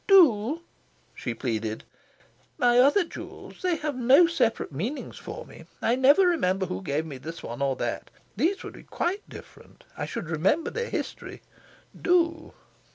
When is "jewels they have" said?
3.03-3.95